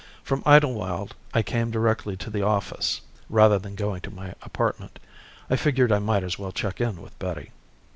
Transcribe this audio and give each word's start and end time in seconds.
From 0.23 0.41
Idlewild, 0.47 1.13
I 1.31 1.43
came 1.43 1.69
directly 1.69 2.17
to 2.17 2.31
the 2.31 2.41
office 2.41 3.01
rather 3.29 3.59
than 3.59 3.75
going 3.75 4.01
to 4.01 4.09
my 4.09 4.29
apartment. 4.41 4.97
I 5.47 5.55
figured 5.55 5.91
I 5.91 5.99
might 5.99 6.23
as 6.23 6.39
well 6.39 6.51
check 6.51 6.81
in 6.81 7.03
with 7.03 7.19
Betty. 7.19 7.51